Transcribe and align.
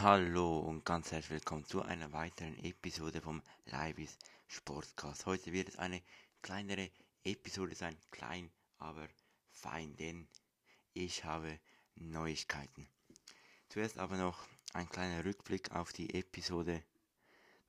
Hallo 0.00 0.58
und 0.58 0.84
ganz 0.84 1.10
herzlich 1.10 1.30
willkommen 1.30 1.64
zu 1.64 1.80
einer 1.80 2.12
weiteren 2.12 2.62
Episode 2.62 3.22
vom 3.22 3.40
Leibis 3.64 4.18
Sportcast. 4.46 5.24
Heute 5.24 5.54
wird 5.54 5.70
es 5.70 5.78
eine 5.78 6.02
kleinere 6.42 6.90
Episode 7.24 7.74
sein, 7.74 7.96
klein, 8.10 8.50
aber 8.76 9.08
fein, 9.48 9.96
denn 9.96 10.28
ich 10.92 11.24
habe 11.24 11.58
Neuigkeiten. 11.94 12.86
Zuerst 13.70 13.96
aber 13.96 14.18
noch 14.18 14.46
ein 14.74 14.86
kleiner 14.90 15.24
Rückblick 15.24 15.70
auf 15.70 15.94
die 15.94 16.12
Episode. 16.12 16.82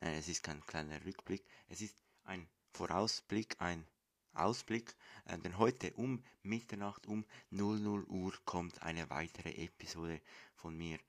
Nein, 0.02 0.16
es 0.16 0.28
ist 0.28 0.44
kein 0.44 0.60
kleiner 0.66 1.06
Rückblick, 1.06 1.46
es 1.70 1.80
ist 1.80 1.96
ein 2.26 2.50
Vorausblick, 2.74 3.56
ein 3.60 3.88
Ausblick, 4.38 4.96
äh, 5.26 5.38
denn 5.38 5.58
heute 5.58 5.94
um 5.94 6.24
Mitternacht, 6.44 7.08
um 7.08 7.26
00 7.50 8.04
Uhr 8.06 8.34
kommt 8.46 8.82
eine 8.82 9.10
weitere 9.10 9.52
Episode 9.52 10.22
von 10.56 10.76
mir 10.78 11.00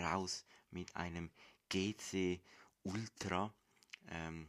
raus 0.00 0.44
mit 0.70 0.94
einem 0.96 1.30
GC 1.68 2.40
Ultra. 2.82 3.52
Ähm, 4.08 4.48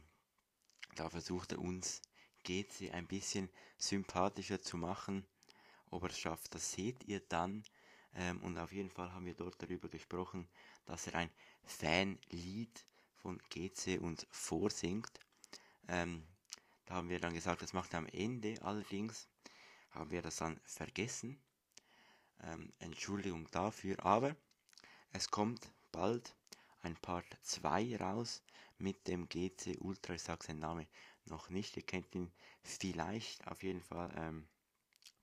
da 0.94 1.10
versucht 1.10 1.52
er 1.52 1.58
uns 1.58 2.02
GC 2.44 2.92
ein 2.92 3.06
bisschen 3.06 3.50
sympathischer 3.78 4.60
zu 4.62 4.76
machen. 4.76 5.26
Ob 5.90 6.04
er 6.04 6.10
es 6.10 6.18
schafft, 6.18 6.54
das 6.54 6.72
seht 6.72 7.04
ihr 7.04 7.20
dann. 7.20 7.64
Ähm, 8.14 8.40
und 8.42 8.58
auf 8.58 8.72
jeden 8.72 8.90
Fall 8.90 9.12
haben 9.12 9.26
wir 9.26 9.34
dort 9.34 9.60
darüber 9.62 9.88
gesprochen, 9.88 10.48
dass 10.86 11.06
er 11.06 11.16
ein 11.16 11.30
Fanlied 11.64 12.86
von 13.16 13.38
GC 13.50 13.98
uns 14.00 14.26
vorsingt. 14.30 15.20
Ähm, 15.88 16.22
da 16.86 16.94
haben 16.94 17.08
wir 17.08 17.20
dann 17.20 17.34
gesagt, 17.34 17.62
das 17.62 17.72
macht 17.72 17.92
er 17.92 17.98
am 17.98 18.06
Ende. 18.06 18.56
Allerdings 18.62 19.28
haben 19.90 20.10
wir 20.10 20.22
das 20.22 20.36
dann 20.36 20.60
vergessen. 20.64 21.38
Ähm, 22.42 22.72
Entschuldigung 22.78 23.48
dafür, 23.50 24.04
aber 24.04 24.36
es 25.12 25.30
kommt 25.30 25.70
bald 25.90 26.36
ein 26.82 26.96
Part 26.96 27.26
2 27.42 27.96
raus 27.96 28.42
mit 28.78 29.08
dem 29.08 29.28
GC 29.28 29.78
Ultra. 29.80 30.14
Ich 30.14 30.22
sage 30.22 30.44
seinen 30.44 30.60
Namen 30.60 30.86
noch 31.24 31.48
nicht, 31.50 31.76
ihr 31.76 31.82
kennt 31.82 32.14
ihn 32.14 32.30
vielleicht. 32.62 33.46
Auf 33.48 33.62
jeden 33.62 33.82
Fall 33.82 34.12
ähm, 34.16 34.46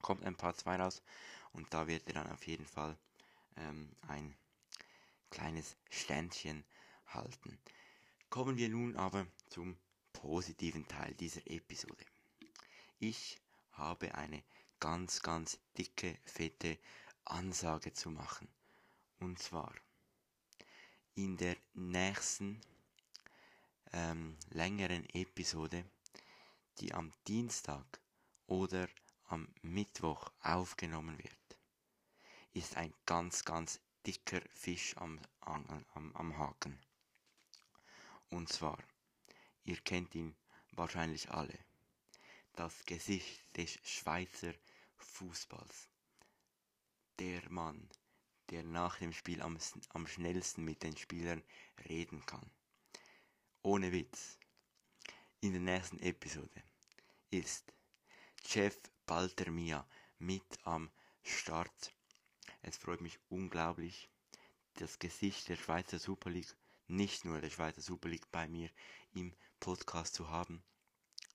kommt 0.01 0.23
ein 0.25 0.35
Part 0.35 0.59
2 0.59 0.75
raus 0.77 1.01
und 1.53 1.73
da 1.73 1.87
wird 1.87 2.07
er 2.07 2.15
dann 2.15 2.31
auf 2.31 2.45
jeden 2.47 2.65
Fall 2.65 2.97
ähm, 3.55 3.95
ein 4.07 4.35
kleines 5.29 5.77
Ständchen 5.89 6.65
halten. 7.07 7.57
Kommen 8.29 8.57
wir 8.57 8.69
nun 8.69 8.97
aber 8.97 9.27
zum 9.47 9.77
positiven 10.13 10.87
Teil 10.87 11.13
dieser 11.15 11.45
Episode. 11.47 12.05
Ich 12.99 13.37
habe 13.73 14.15
eine 14.15 14.43
ganz, 14.79 15.21
ganz 15.21 15.59
dicke, 15.77 16.17
fette 16.25 16.77
Ansage 17.25 17.93
zu 17.93 18.09
machen. 18.09 18.47
Und 19.19 19.39
zwar 19.39 19.73
in 21.15 21.37
der 21.37 21.55
nächsten 21.73 22.61
ähm, 23.91 24.37
längeren 24.49 25.07
Episode, 25.09 25.85
die 26.79 26.93
am 26.93 27.11
Dienstag 27.27 27.85
oder 28.47 28.87
am 29.25 29.47
Mittwoch 29.61 30.31
aufgenommen 30.41 31.17
wird, 31.17 31.57
ist 32.53 32.77
ein 32.77 32.93
ganz, 33.05 33.45
ganz 33.45 33.79
dicker 34.05 34.41
Fisch 34.53 34.95
am, 34.97 35.19
am, 35.39 35.85
am, 35.93 36.15
am 36.15 36.37
Haken. 36.37 36.79
Und 38.29 38.49
zwar, 38.49 38.77
ihr 39.63 39.77
kennt 39.81 40.15
ihn 40.15 40.35
wahrscheinlich 40.71 41.29
alle, 41.31 41.57
das 42.53 42.85
Gesicht 42.85 43.41
des 43.57 43.79
Schweizer 43.83 44.53
Fußballs. 44.97 45.89
Der 47.19 47.49
Mann, 47.49 47.89
der 48.49 48.63
nach 48.63 48.97
dem 48.97 49.13
Spiel 49.13 49.41
am, 49.41 49.57
am 49.89 50.07
schnellsten 50.07 50.63
mit 50.63 50.83
den 50.83 50.97
Spielern 50.97 51.43
reden 51.89 52.25
kann. 52.25 52.51
Ohne 53.61 53.91
Witz. 53.91 54.37
In 55.41 55.51
der 55.51 55.61
nächsten 55.61 55.99
Episode 55.99 56.63
ist 57.29 57.73
Jeff 58.45 58.79
Baltermia 59.05 59.87
mit 60.19 60.43
am 60.63 60.89
Start. 61.21 61.93
Es 62.61 62.77
freut 62.77 63.01
mich 63.01 63.19
unglaublich, 63.29 64.09
das 64.75 64.99
Gesicht 64.99 65.49
der 65.49 65.57
Schweizer 65.57 65.99
Super 65.99 66.29
League, 66.29 66.55
nicht 66.93 67.25
nur 67.25 67.41
der 67.41 67.49
Schweizer 67.49 67.81
Super 67.81 68.07
League 68.07 68.31
bei 68.31 68.47
mir 68.47 68.69
im 69.13 69.33
Podcast 69.59 70.13
zu 70.13 70.29
haben. 70.29 70.63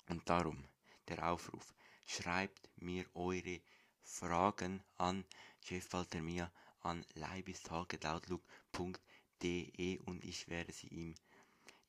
Und 0.08 0.26
darum 0.28 0.64
der 1.08 1.28
Aufruf, 1.28 1.74
schreibt 2.06 2.70
mir 2.76 3.04
eure 3.14 3.60
Fragen 4.02 4.84
an 4.98 5.24
Jeff 5.64 5.88
Baltermia 5.88 6.52
an 6.82 7.04
leibistargetoutlook.de 7.14 9.98
und 10.00 10.24
ich 10.24 10.48
werde 10.48 10.72
sie 10.72 10.88
ihm 10.88 11.14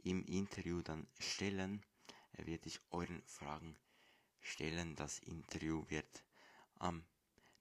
im 0.04 0.24
Interview 0.26 0.82
dann 0.82 1.06
stellen. 1.20 1.86
Er 2.34 2.48
wird 2.48 2.64
sich 2.64 2.80
euren 2.90 3.22
Fragen 3.24 3.76
stellen. 4.42 4.96
Das 4.96 5.20
Interview 5.20 5.86
wird 5.90 6.24
am 6.76 7.04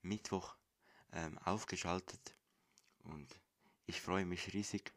Mittwoch 0.01 0.55
ähm, 1.11 1.37
aufgeschaltet 1.39 2.35
und 3.03 3.27
ich 3.85 4.01
freue 4.01 4.25
mich 4.25 4.53
riesig. 4.53 4.91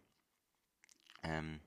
Ähm, 1.22 1.60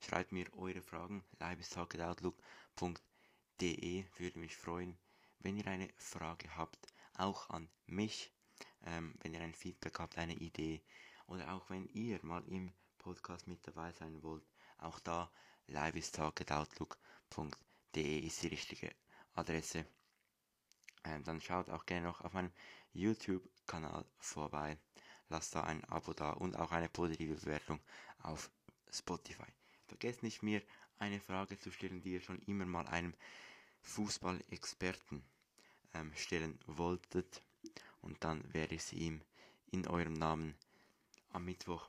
schreibt 0.00 0.32
mir 0.32 0.52
eure 0.54 0.82
Fragen 0.82 1.24
leibistargetoutlook.de 1.38 4.04
würde 4.16 4.38
mich 4.38 4.56
freuen, 4.56 4.98
wenn 5.40 5.56
ihr 5.56 5.66
eine 5.66 5.88
Frage 5.96 6.56
habt, 6.56 6.78
auch 7.14 7.50
an 7.50 7.68
mich 7.86 8.32
ähm, 8.86 9.14
wenn 9.22 9.34
ihr 9.34 9.40
ein 9.40 9.54
Feedback 9.54 9.98
habt, 9.98 10.16
eine 10.18 10.34
Idee 10.34 10.82
oder 11.26 11.54
auch 11.54 11.70
wenn 11.70 11.88
ihr 11.88 12.24
mal 12.24 12.44
im 12.46 12.72
Podcast 12.98 13.46
mit 13.46 13.66
dabei 13.66 13.92
sein 13.92 14.22
wollt, 14.22 14.44
auch 14.78 15.00
da 15.00 15.30
liveistalk.outlook.de 15.66 18.18
ist 18.20 18.42
die 18.42 18.48
richtige 18.48 18.94
Adresse. 19.34 19.86
Ähm, 21.04 21.24
dann 21.24 21.40
schaut 21.40 21.70
auch 21.70 21.86
gerne 21.86 22.06
noch 22.06 22.20
auf 22.20 22.34
meinem 22.34 22.52
YouTube-Kanal 22.92 24.04
vorbei. 24.18 24.78
Lasst 25.28 25.54
da 25.54 25.62
ein 25.62 25.84
Abo 25.84 26.12
da 26.12 26.32
und 26.32 26.56
auch 26.56 26.72
eine 26.72 26.88
positive 26.88 27.36
Bewertung 27.36 27.78
auf 28.22 28.50
Spotify. 28.94 29.46
Vergesst 29.86 30.22
nicht 30.22 30.42
mir 30.42 30.62
eine 30.98 31.20
Frage 31.20 31.58
zu 31.58 31.70
stellen, 31.70 32.00
die 32.00 32.12
ihr 32.12 32.20
schon 32.20 32.40
immer 32.42 32.66
mal 32.66 32.86
einem 32.86 33.14
Fußballexperten 33.82 35.22
ähm, 35.94 36.12
stellen 36.14 36.58
wolltet 36.66 37.42
und 38.00 38.22
dann 38.24 38.52
werde 38.52 38.74
ich 38.74 38.84
sie 38.84 38.96
ihm 38.96 39.20
in 39.70 39.86
eurem 39.86 40.14
Namen 40.14 40.54
am 41.32 41.44
Mittwoch 41.44 41.88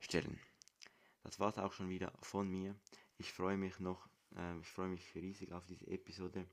stellen. 0.00 0.38
Das 1.22 1.38
war's 1.38 1.58
auch 1.58 1.72
schon 1.72 1.88
wieder 1.88 2.12
von 2.20 2.48
mir. 2.50 2.74
Ich 3.18 3.32
freue 3.32 3.56
mich 3.56 3.78
noch, 3.78 4.08
äh, 4.36 4.58
ich 4.58 4.68
freue 4.68 4.88
mich 4.88 5.14
riesig 5.14 5.52
auf 5.52 5.64
diese 5.66 5.86
Episode. 5.86 6.46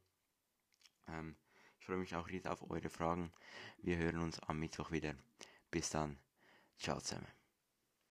Ähm, 1.07 1.35
ich 1.79 1.85
freue 1.85 1.97
mich 1.97 2.15
auch 2.15 2.27
riesig 2.27 2.47
auf 2.47 2.69
eure 2.69 2.89
Fragen. 2.89 3.31
Wir 3.81 3.97
hören 3.97 4.19
uns 4.19 4.39
am 4.39 4.59
Mittwoch 4.59 4.91
wieder. 4.91 5.15
Bis 5.71 5.89
dann. 5.89 6.17
Ciao 6.77 6.99
zusammen. 6.99 7.38